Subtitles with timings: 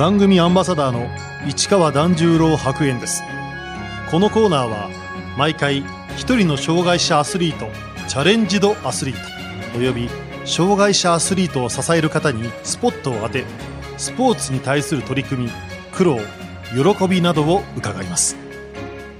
[0.00, 1.10] 番組アンバサダーの
[1.46, 3.22] 市川團十郎白猿です。
[4.10, 4.88] このコーナーは
[5.36, 5.84] 毎回
[6.16, 7.66] 一人の障害者アスリート
[8.08, 9.14] チャレンジドアスリー
[9.72, 10.08] トおよび
[10.46, 13.44] 障害者アスリートを支える方にスポットを当て
[13.98, 15.50] スポーツに対する取り組み
[15.92, 16.18] 苦労
[16.72, 18.38] 喜びなどを伺います。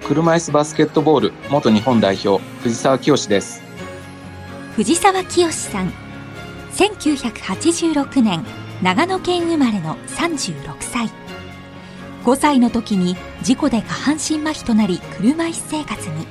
[0.09, 3.61] 車椅子バスケットボール元日本代表藤沢清です。
[4.77, 5.93] 藤沢清さん
[6.73, 8.43] 1986年
[8.83, 11.11] 長野県生まれの36歳。
[12.25, 16.27] 5歳の時に事故で下半身麻痺となり車椅子生活に。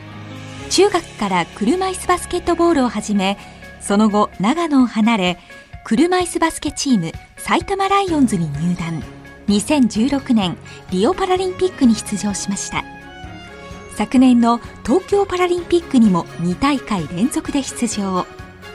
[0.71, 3.37] 中学から車椅子バスケットボールを始め
[3.81, 5.39] その後長野を離れ
[5.83, 9.03] 車椅子バスケチーム埼玉ライオンズに入団。
[9.47, 10.57] 2016年
[10.91, 12.83] リオパラリンピックに出場しました。
[13.95, 18.25] 昨年の東京パラリンピックにも2大会連続で出場。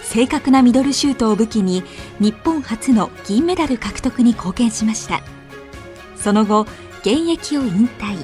[0.04, 1.82] 正確なミドルシュートを武器に
[2.20, 5.22] 日本初の銀メダル獲得に貢献しました。
[6.16, 6.66] その後
[7.00, 8.16] 現役を引退。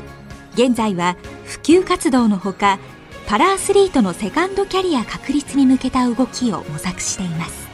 [0.54, 2.78] 現在は普及活動のほか
[3.26, 7.68] パラアスリートのセカンドキャリア確立に向けた動きを模索しています。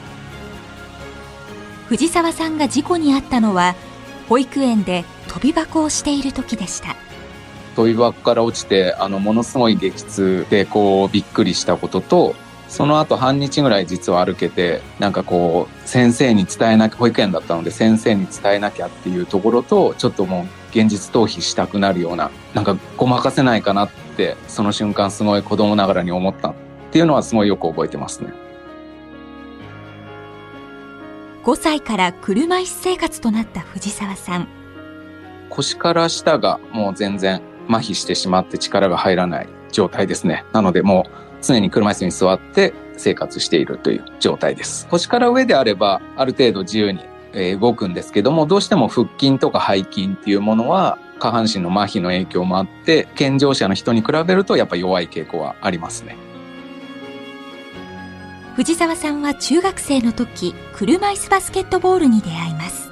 [1.89, 3.75] 藤沢さんが事故に遭ったのは
[4.29, 6.97] 保育園で飛び箱をしている時でした。
[7.77, 12.35] 飛び箱から落ちてあのものすごい激痛でこうびっくりしたことと
[12.69, 26.55] その後半日ぐらい実は歩けてなんかこう先生に伝えなきゃ保育園だったので先生に伝えなきゃっていうところとちょっともう現実逃避したくなるようななんかごまかせないかなってその瞬間すごい子供ながらに思った。
[26.87, 28.33] っていうのはすごいよく覚えてますね。
[31.45, 34.49] 5歳から車椅子生活となった藤沢さん。
[35.51, 40.45] 腰から下がもう全然麻痺してしまって力が入らない状態ですね。
[40.53, 44.87] なのでもう常に車椅子に座って生活しているという状態です。
[44.89, 47.01] 腰から上であれば、ある程度自由に
[47.61, 56.17] 動くんですけども、どうしても腹筋とか背筋っていうものは、下半身の麻痺の影響もあって、健常者の人に比べるとやっぱ弱い傾向はありますね。
[58.55, 62.91] 藤沢さんは中学生の時、車椅子バスケットボールに出会います。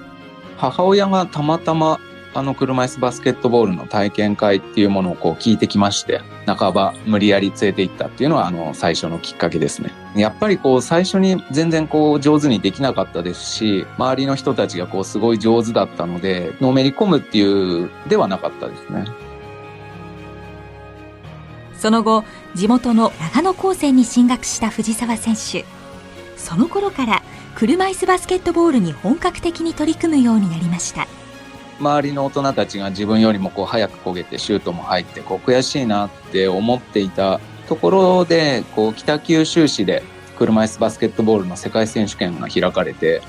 [0.59, 1.99] 母親がたまたま
[2.35, 9.93] あの車椅子バスケットボールの体験会っていうものをこう聞いてきまして、半ば無理やり連れて行ったっていうのはあの最初のきっかけですね。
[10.17, 19.05] やっぱりこう最初に全然こう上手にできなかったですし、周りの人たちがこうすごい上手だったので、のめり込むっていうではなかったですね。
[21.79, 22.25] その後、
[22.55, 25.65] 地元の長野高専に進学した藤沢選手。
[26.37, 27.23] その頃から
[27.55, 31.07] 車椅子バスケットボールに本格的に取り組むようになりました。
[31.79, 40.03] 周りの大人たちが自分よりもこう早く焦げてシュートも入ってこう悔しいなって思っていたところでこう北九州市で
[40.37, 43.23] 車椅子バスケットボールの世界選手権が開かれて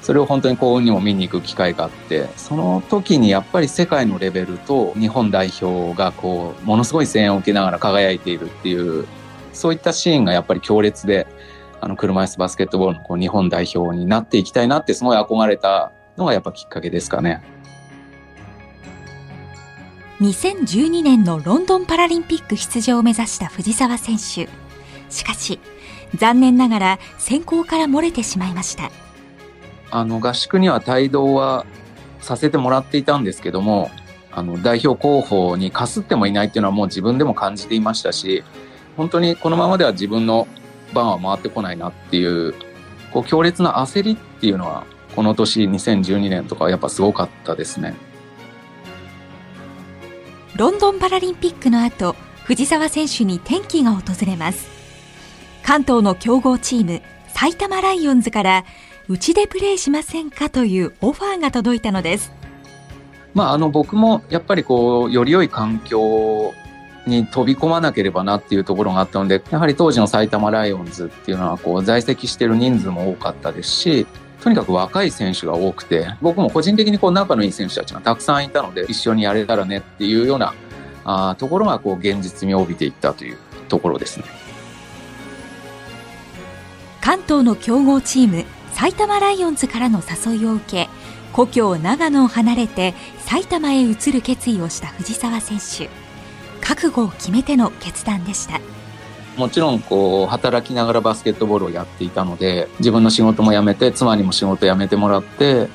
[0.00, 9.06] それを本当に幸運にも見に行く機会があってその時にやっぱり世界のレベルと日本代表がこうものすごい声援を受けながら輝いているっていう
[9.52, 11.26] そういったシーンがやっぱり強烈で
[11.80, 17.42] あの車椅子バスケットボールのこう日本代表になっていきたいなってすごい憧れたのがやっぱきっかけですかね。
[20.22, 24.48] 2012年のロンドンパラリンピック出場を目指した藤澤選手。
[25.10, 25.58] しかし、
[26.14, 28.92] 残念ながら選考から漏れてしまいました。
[29.90, 31.66] あの、合宿には帯同は
[32.20, 33.90] させてもらっていたんですけども、
[34.30, 38.44] あの、代表候補にかすってもいないっていうのはもう自分でも感じていましたし、
[38.96, 40.46] 本当にこのままでは自分の
[40.94, 42.54] 番は回ってこないなっていう、
[43.12, 44.84] こう強烈な焦りっていうのは、
[45.16, 47.96] この年2012年とかはやっぱすごかったですね。
[50.54, 52.14] ロンドンパラリンピックの後、
[52.44, 54.68] 藤沢選手に転機が訪れます。
[55.62, 58.64] 関東の強豪チーム、埼玉ライオンズから、
[59.08, 62.32] うちでプレーしませんかというオファーが届いたのです。
[63.32, 66.52] まあ、あの、僕もやっぱりこう、より良い環境
[67.06, 74.06] に飛び込まなければなっていうところがあったので、やはり当時の埼玉ライオンズっていうのは、こう、在籍している人数も多かったですし、
[74.42, 80.52] とにかく若い選手が多くて、僕も個人的にこう仲のいい選手たちがたくさんいたので、一緒にやれたらねっていうような
[81.04, 84.24] あところがこう現実味を帯びていったというところですね。
[87.00, 90.88] 関東の強豪チーム、埼玉ライオンズからの誘いを受け、
[91.32, 95.88] 故郷長野を離れて埼玉へ移る決意をした藤沢選手。
[96.60, 98.60] 覚悟を決めての決断でした。
[99.36, 105.68] もちろんこう働きながらバスケットボールをやっていたので自分の仕事も辞めて妻にも仕事辞めてもらって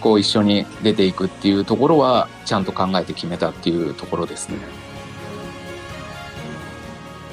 [0.00, 4.58] こう一緒に出ていくっていうところはちゃんと考えて決めたっていうところですね。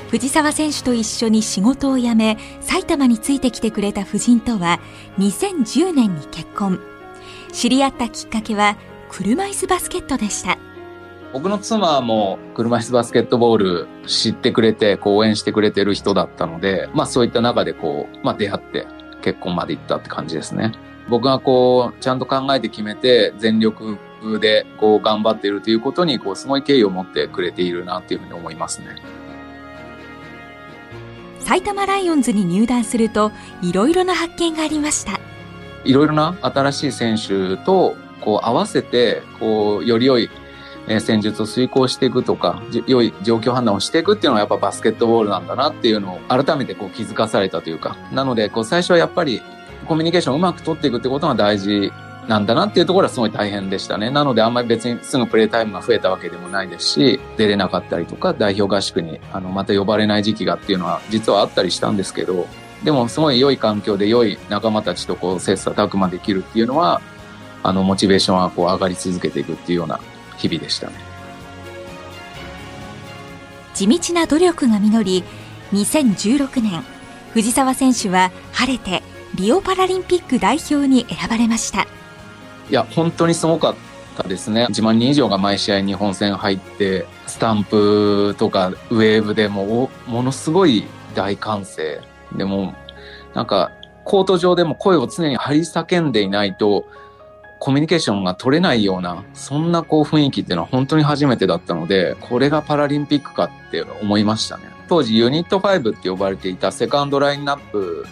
[0.10, 4.80] 藤沢選手と一緒に仕事を辞め埼玉についてきてくれた夫人とは
[5.20, 6.80] 2010年に結婚。
[7.52, 8.78] 知り合ったきっかけは
[9.10, 10.58] 車椅子バスケットでした。
[11.38, 18.88] 僕の妻も車椅子バスケットボール知ってくれて、応援してくれてる人だったので、まあそういった中でこう、まあ出会って
[19.22, 20.72] 結婚まで行ったって感じですね。
[21.08, 24.00] 僕がこう、ちゃんと考えて決めて全力
[24.42, 28.88] でこう頑張っているということに、こうすごい敬意を持ってくれているなっていうふうに思いますね。
[31.42, 33.32] 埼玉ライオンズに入団すると、
[33.62, 35.20] いろいろな発見がありました。
[35.86, 40.32] いろいろな新しい選手とこう合わせて、こう、より良い
[40.88, 49.42] え戦術を遂行していくとか、良い状況判断をしていくっていうのはやっぱバスケットボールなんだなっていうのを改めてこう気づかされたというか、なのでこう最初はやっぱり
[49.86, 51.92] コミュニケーションをうまく取っていくってことが大事
[52.28, 54.10] なんだなっていうところはすごい大変でしたね。
[54.10, 62.48] なのであんまり別にすぐプレータイムが増えたわけでもないですし、出れなかったりとか、代表合宿にあのまた呼ばれない時期がっていうのは実はあったりしたんですけど、
[62.84, 67.02] でもすごい良い環境で良い仲間たちとこう切磋琢磨できるっていうのは、
[67.64, 70.00] あのモチベーションはこう上がり続けていくっていうような
[70.38, 70.94] 日々でしたね。
[73.74, 75.24] 地道な努力が実り、
[75.74, 76.84] 2016年、
[77.34, 79.04] 藤澤選手は晴れて
[79.36, 81.82] リオパラリンピック代表に選ばれました。
[81.82, 81.86] い
[82.72, 83.76] や、本当にすごかっ
[84.18, 84.66] たですね。
[84.66, 92.02] 1万人以上が毎試合日本戦入って、スタンプとかウェーブでもものすごい大歓声。
[92.36, 92.74] でも、
[93.34, 93.72] なんか、
[94.04, 96.86] コート上でも声を常に張り叫んでいないと、
[97.60, 104.64] コミュニケーションが取れないような、そんなこう雰囲気っていうのは本当に初めてだったので、これがパラリンピックかって思いましたね。
[104.88, 108.06] 当時ユニット5って呼ばれていたセカンドラインナップ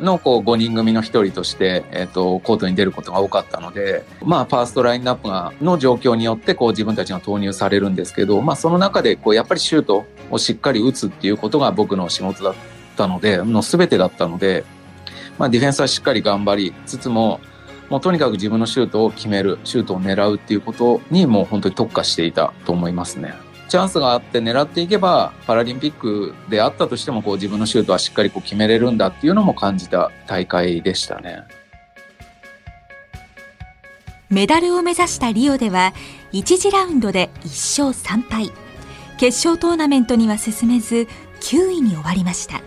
[0.00, 12.54] のこう5人組の1人として、え、ー、と、コートに出ることが多かったので、まあ、ファーストラインナップがの状況によってこう自分たちが投入されるんですけど、まあ、その中でこうやっぱりシュートをしっかり打つっていうことが僕の仕事だっ
[12.96, 14.64] たので、の全てだったので、
[15.38, 17.40] まあ、ディフェンスはしっかり頑張りつつも、
[17.92, 23.34] もうとにかく自分のシュートを決める、シュートを狙うっていうことにもう本当に特化していたと思いますね。
[23.68, 31.42] チャンスがあって狙っていけば、パラリンピックであったとしても、こう自分のシュートはしっかりこう決めれるんだっていうのも感じた大会でしたね。
[34.30, 35.92] メダルを目指したリオでは、
[36.32, 38.50] 1次ラウンドで1勝3敗。
[39.18, 41.08] 決勝トーナメントには進めず、
[41.42, 42.62] 9位に終わりました。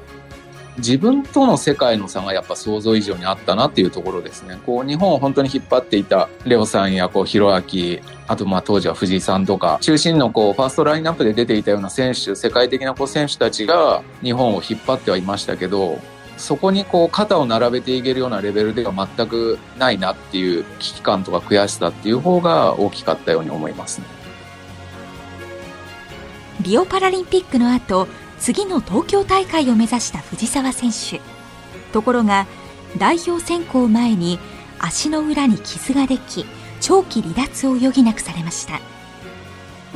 [0.77, 4.59] 自分との世界の差がやっぱ想像以上にあったなっていうところですね。
[4.65, 15.99] こう日本を本当に引っ張っていたレオさんやこうヒロアキ、あとまあ当時は藤井さんとか、中心のこうファーストラインナップで出ていたような選手、世界的なこう選手たちが日本を引っ張ってはいましたけど、
[16.37, 24.07] そこにこう肩を並べていけるようなレベルでは全くないなっていう危機感とか悔しさっていう方が大きかったように思いますね。
[26.61, 28.07] リオパラリンピックの後、
[28.39, 31.21] 次の東京大会を目指した藤澤選手。
[31.91, 32.45] ところが
[32.97, 34.39] 代表選考前に
[34.79, 36.45] 足の裏に傷ができ
[36.81, 38.79] 長期離脱を余儀なくされました。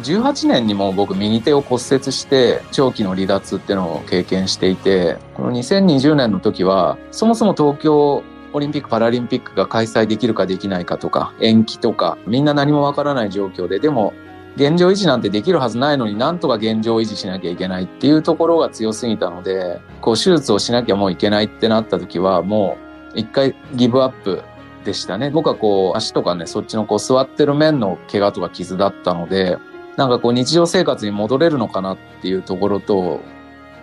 [0.01, 14.13] 18年にも僕右手を骨折して長期の離脱っていうのを経験していてこの2020年の時はそもそも東京オリンピック・パラリンピックが開催できるかできないかとか延期とかみんな何もわからない状況ででも
[14.59, 22.77] 現状維持なんてできるはずないのになんとか現状維持しなきゃいけないっていうところが強すぎたので、こう手術をしなきゃもういけないってなった時はも
[23.15, 24.44] う一回ギブアップ
[24.83, 25.29] でしたね。
[25.29, 29.57] 僕はこう足とかね、そっちのこう座ってる面の怪我とか傷だったので、
[29.95, 33.21] なんかこう日常生活に戻れるのかなっていうところと、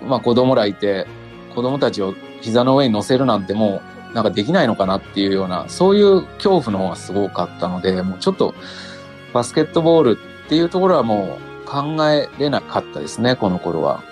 [0.03, 1.07] まあ子供らいて、
[1.55, 3.81] 子供たちを膝の上に乗せるなんても
[4.13, 8.55] うなんかできないのかなっていうような、そういう恐怖の方がすごかったので、もうちょっと
[9.33, 14.03] バスケットボールっていうところはもう考えれなかったですね、この頃は。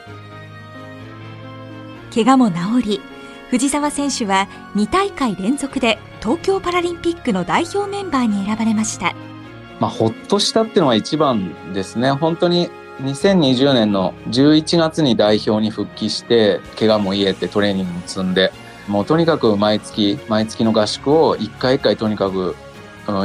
[2.12, 3.00] 怪我も治り、
[3.50, 9.14] 藤澤選手は2大会連続で東京パラリンピックの代表メンバーに選ばれました。
[9.79, 12.11] まあ、ほっとしたっていうのが一番ですね。
[12.11, 12.69] 本当に
[13.03, 18.53] 2020年の11月に代表に復帰して、怪我も癒えてトレーニングも積んで、
[18.88, 22.57] もうとにかく毎月、毎月の合宿を一回一回とにかく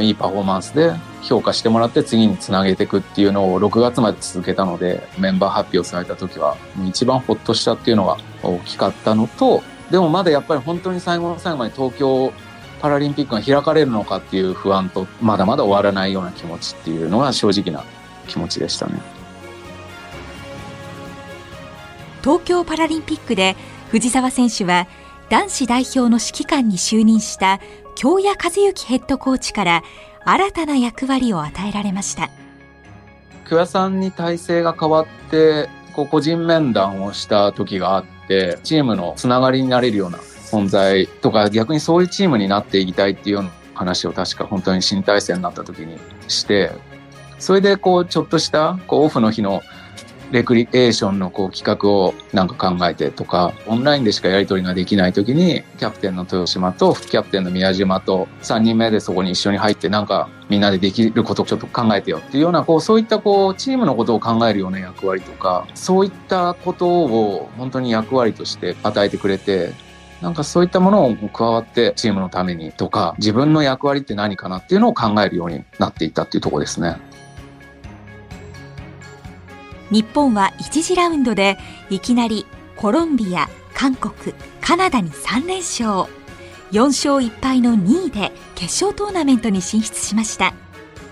[0.02, 6.58] いいパフォーマンスで評価してもらって次につなげていくっていうのを6月まで続けたので、メンバー発表された時は、
[6.88, 12.32] 一番ほっとしたっていうのが大きかったのと、でもまだやっぱり本当に最後の最後まで東京
[12.82, 17.84] パラリンピックが開かれるのかっていう不安と、まだまだ終わらないような気持ちっていうのが正直な
[18.28, 19.00] 気持ちでしたね。
[22.22, 23.56] 東京パラリンピックで
[23.90, 24.88] 藤澤選手は
[25.30, 27.60] 男子代表の指揮官に就任した
[28.02, 29.84] 京谷和幸ヘッドコーチから
[30.24, 32.30] 新たな役割を与えられました。
[33.44, 45.98] 京谷さんに体制が変わって、こう個人面談をした時があって、チームのつながりになれるような存在とか、逆にそういうチームになっていきたいっていうような話を確か本当に新体制になった時に
[46.30, 46.72] して
[47.38, 49.62] それでこうちょっとしたこうオフの日の
[50.32, 69.74] レクリエーションのこう企画をなんか考えてとか、オンラインでしかやり取りができない時に、キャプテンの豊島と副キャプテンの宮島と3人目でそこに一緒に入ってなんかみんなでできることをちょっと考えてよっていうような、こうそういったこうチームのことを考えるような役割とか、そういったことを本当に役割として与えてくれて、
[70.22, 76.98] なんかそういったものを加わってチームのためにとか、自分の役割って何かなっていうのを考えるようになっていったっていうとこですね。
[79.92, 81.58] 日本は1次ラウンドで
[81.90, 86.12] いきなりコロンビア、韓国、カナダに3連勝。
[86.72, 90.54] 4勝1敗の2位で決勝トーナメントに進出しました。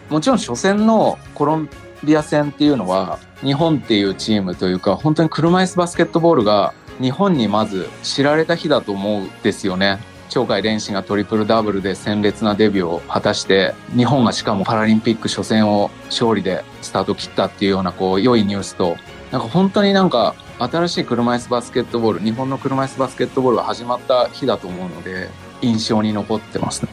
[0.10, 1.69] もちろん初戦のコロン
[2.03, 10.00] ビア戦っていうのは日本っていうチームというか本当に車椅子バスケットボールが日本にまず知られた日だと思うんですよね。
[10.29, 18.98] 鳥海連志がトリプルダブルで鮮烈なデビューを果たして日本がしかもパラリンピック初戦を勝利でスタート切ったっていうようなこう良いニュースと
[19.31, 25.29] なんか本当になんか新しい車椅子バスケットボール日本の車椅子バスケットボールが始まった日だと思うので
[25.62, 26.91] 印象に残ってますね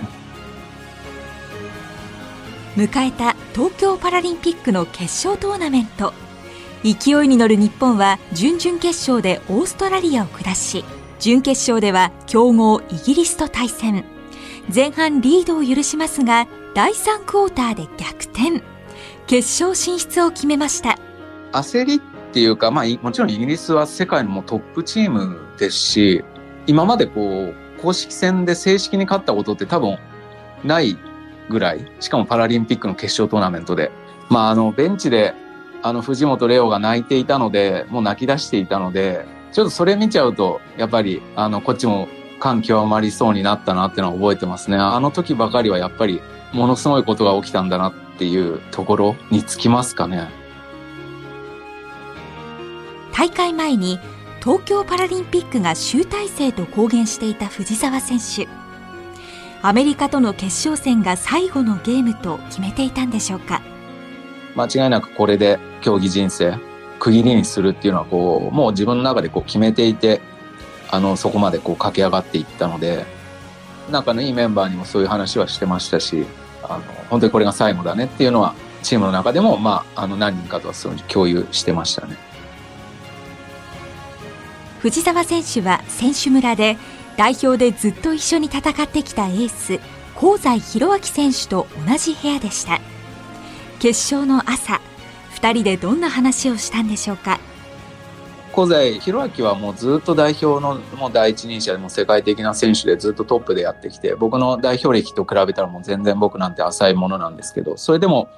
[2.76, 6.12] 迎えた東京パラリンピックの決勝トーナメント。
[6.84, 10.84] 勢いに乗る日本は準々決勝でオーストラリアを下し
[11.18, 14.04] 準決勝では強豪イギリスと対戦。
[14.74, 18.62] 前半リードを許しますが第3クォーターで逆転。
[19.26, 20.98] 決勝進出を決めました。
[21.52, 22.00] 焦りっ
[22.32, 26.24] ていうか、まあ、もちろんイギリスは世界のトップチームですし
[26.66, 29.98] 今までこう公式戦で正式に勝ったことって多分
[30.64, 30.98] ない
[31.48, 33.92] ぐらいしかもパラリンピックの決勝トーナメントで、
[34.30, 35.34] まあ、あのベンチで
[35.82, 42.08] あの藤本レオが泣いていたのでもう泣き出していたのでちょっとそれ見ちゃうと、やっぱり、あの、こっちも
[42.40, 44.76] 感極まりそうになったなっていうのは覚えてますね。
[44.76, 46.20] あの時ばかりはやっぱり、
[46.52, 50.28] ものすごいことが起きたんだなっていうところにつきますかね。
[53.12, 54.00] 大会前に
[54.40, 58.48] 東京パラリンピックが集大成と公言していた藤澤選手。
[59.62, 63.62] アメリカとの決勝戦が最後のゲームと決めていたんでしょうか
[64.56, 66.73] 間違いなくこれで競技人生
[67.04, 70.22] 区切りにするっていうのはこうもう自分の中でこう決めていて
[70.90, 73.04] あのそこまでこう駆け上がっていったので
[73.90, 76.24] 仲のいいメンバーにもそういう話はしてましたし
[76.62, 82.16] あの本当にこれが最後だねっていうのはチームの中でも、まあ、あの何人かとはそういう共有してましたね。
[84.80, 86.78] 藤澤選手は選手村で
[87.18, 89.78] 代表でずっと一緒に戦ってきたエース
[90.18, 92.80] 香西宏明選手と同じ部屋でした。
[93.78, 94.80] 決勝の朝
[95.44, 97.38] 2人でどんな話をしたんでしょうか？
[98.52, 108.30] 小西弘明はもうずっと代表のもう第一人者でも世界的な選手でずっとトップでやってきて僕の代表歴と比べたらもう全然僕なんて浅いものなんですけどそれでも、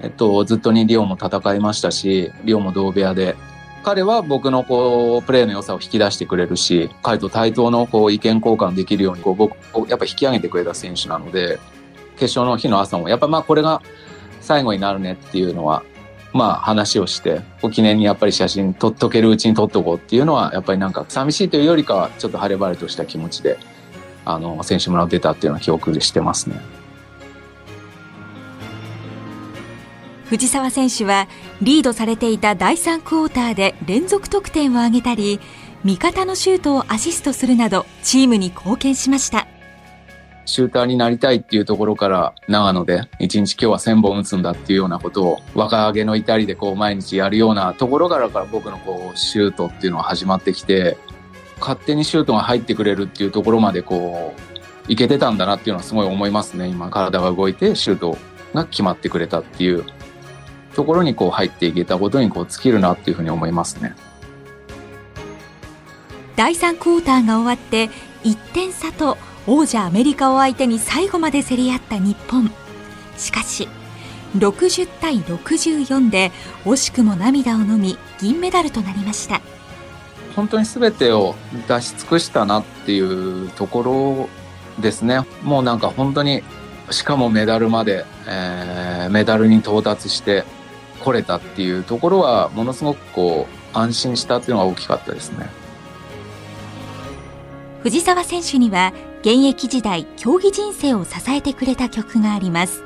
[0.00, 3.36] えっと、ずっとにリオも戦いましたしリオも同部屋で
[3.84, 11.60] 彼は僕のこうプレーの良さを引き出してくれるし彼と対等のこう意見交換できるようにこう僕をやっぱ引き上げてくれた選手なので
[12.16, 13.82] 決勝の日の朝もやっぱまあこれが
[14.40, 15.84] 最後になるねっていうのは
[16.34, 23.56] まあ話をして、お記念にやっぱり写真撮っとけるうちに撮っとこうっていうのは、やっぱりなんか寂しいというよりかは、ちょっと晴れ晴れとした気持ちで、
[24.24, 26.60] あの、選手村を出たっていうのは記憶してますね。
[30.24, 31.28] 藤澤選手は
[31.62, 35.38] リードされていた第3クォーターで連続得点を挙げたり
[35.84, 39.46] 味方のシュートをアシストするなどチームに貢献しました
[40.46, 50.96] シューターになりたいっていうところから長野で一日今日は1000本打つんだっていうようなことを若気の至りでこう毎日やるようなところからから僕のこうシュートっていうのは始まってきて
[51.60, 54.34] 勝手にシュートが入ってくれるっていうところまでこ
[54.88, 58.18] ういけてたんだなっていうのはすごい思いますね今体が動いてシュート
[58.52, 59.84] が決まってくれたっていう
[60.74, 63.94] ところにこう入っていけたことにこう尽きるなっていうふうに思いますね。
[66.36, 67.88] 第3クォーターが終わって
[68.24, 72.50] 1点差と王者アメリカを相手に最後まで競り合った日本。
[73.16, 73.68] しかし
[74.36, 76.32] 60対64で
[76.64, 79.40] 惜しくも涙をのみ銀メダルとなりました。
[80.34, 81.36] 本当に全てを
[81.68, 84.28] 出し尽くしたなっていうとこ
[84.78, 85.20] ろですね。
[85.42, 86.42] もうなんか本当に
[86.90, 90.44] しかもメダルまで、えー、メダルに到達して
[91.00, 95.48] これたっていうところはものすごくこう安心したっていうのが大きかったですね。
[97.82, 98.92] 藤澤選手には
[99.24, 102.84] 現役時代競技人生を支えてくれた曲があります。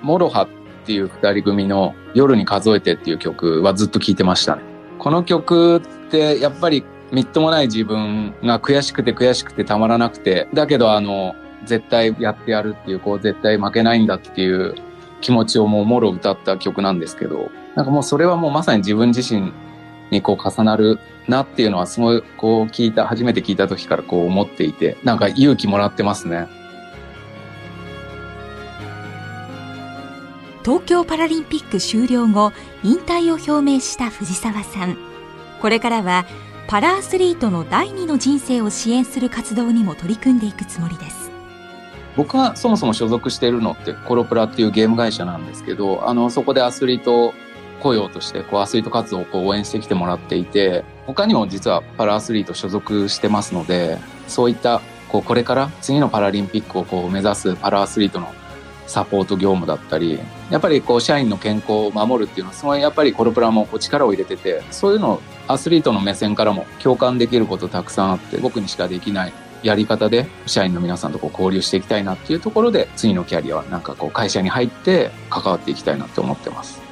[0.00, 0.48] MOROHAっ
[0.86, 4.62] ていう二人組の夜に数えてっていう曲はずっと聴いてましたね。
[4.98, 14.74] この曲ってやっぱりみっともない自分が悔しくて悔しくてたまらなくてだけどあの絶対やってやるっていう、こう絶対負けないんだっていう
[15.20, 19.52] 気持ちをもうもろ歌った曲なんですけど、なんかもうそれはもうまさに自分自身
[20.10, 20.98] にこう重なる
[21.28, 26.46] なっていうのはすごいこう聞いた、初めて聞いた時からこう思っていて、なんか勇気もらってますね。
[30.64, 34.96] 東京パラリンピック終了後、引退を表明した藤沢さん。
[35.60, 36.26] これからは
[36.66, 41.30] パラアスリートの第二の人生を支援する活動にも取り組んでいくつもりです。
[42.16, 47.34] 僕はそもそも所属しているのってコロプラっていうゲーム会社なんですけど、あの、そこでアスリート
[47.82, 58.32] 雇用としてこうアスリート活動をこう応援してきてもらっていて、他にも実はパラアスリート所属してますので、そういったこうこれから次のパラリンピックをこう目指すパラアスリートの
[58.86, 60.18] サポート業務だったり、
[60.50, 76.85] やっぱりこう社員の健康を守るっていうのはすごいやっぱりコロプラもこう力を入れてて、そういうのをアスリートの目線からも共感できることたくさんあって、僕にしかできないやり方で社員の皆さんとこう交流していきたいなっていうところで、次のキャリアはなんかこう会社に入って関わっていきたいなって思ってます。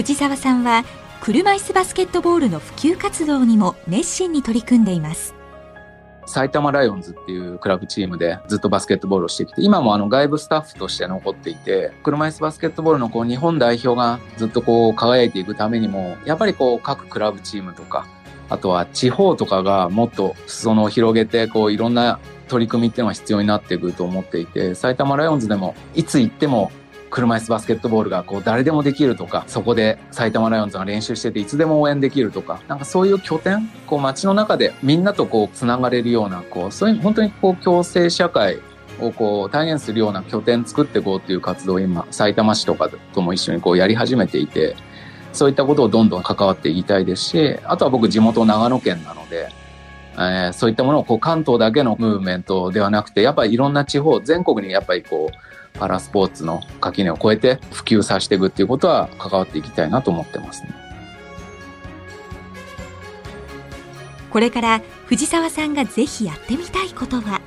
[0.00, 0.82] 藤沢さんは
[1.20, 5.34] 車椅子バスケットボールの普及活動にも熱心に取り組んでいます。
[6.24, 18.06] 埼玉ライオンズっていうクラブチームでずっとバスケットボールをしてきて、今もあの外部スタッフとして残っていて、車椅子バスケットボールのこう日本代表がずっとこう輝いていくためにも、やっぱりこう各クラブチームとか、
[18.48, 26.72] あとは地方とかがもっと裾野を広げて、こういろんな取り組みっていうのが必要になっていくと思っていて、埼玉ライオンズでもいつ行っても
[27.10, 38.58] 車椅子バスケットボールがこう誰でもできるとか、そこで埼玉ライオンズが練習してていつでも応援できるとか、なんかそういう拠点、こう街の中でみんなとこう繋がれるような、こう、そういう本当にこう共生社会
[39.00, 44.76] をこう体現するような拠点作っていこうっていう活動を今、埼玉市とかとも一緒にこうやり始めていて、
[45.32, 49.48] そういったことをどんどん関わっていきたいですし、あとは僕地元長野県なので、
[50.14, 60.74] えー、そういったものをこう関東だけのムーブメントではなくて、やっぱりいろんな地方、全国にやっぱりこう、パラスポーツの垣根を越えて普及させていくっていうことは関わっていきたいなと思ってますね。
[64.30, 67.40] これから藤沢さんがぜひやってみたいことは？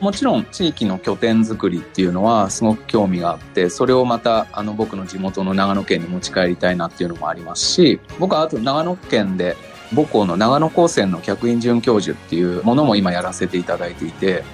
[0.00, 9.56] もちろん地域の拠点づくりっていうのはすごく興味があってそれをまたあの僕の地元の長野県に持ち帰りたいなっていうのもありますし僕はあと長野県で
[9.94, 14.44] 母校の長野高専の客員准教授っていうものも今やらせていただいていて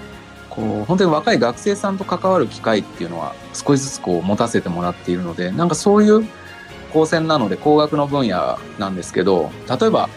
[0.49, 6.27] こう本当に若い学生さんと関わる機会っていうのは少しずつこう持たせてもらっているのでなんかそういう
[6.91, 10.09] 高専なので工学の分野なんですけど例えば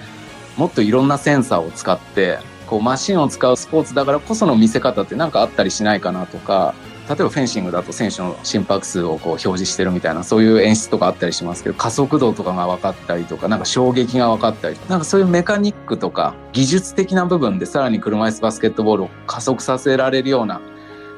[0.56, 6.74] もっといろんなセンサーを使ってこうマシンを使うスポーツだからこその見せ方って何かあったりしないかなとか
[7.08, 20.60] 例えばフェンシングだと選手の心拍数をこう表示してるみたいなそういう演出とかあったりしますけど加速度とかが分かったりとかなんか衝撃が分かったりなんかそういうメカニックとか技術的な部分でさらに車椅子バスケットボールを加速させられるような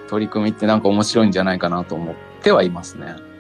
[0.09, 3.34] 取り組みってなんか面白いんじゃないかなと思ってはいますね。